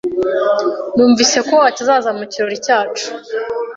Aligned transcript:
Numvise 0.95 1.39
ko 1.47 1.55
utazaza 1.71 2.09
mu 2.17 2.23
kirori 2.31 2.57
cyacu. 2.65 3.05